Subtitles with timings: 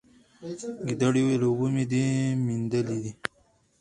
[0.87, 2.03] ګیدړ وویل اوبه مي دي
[2.45, 3.01] میندلي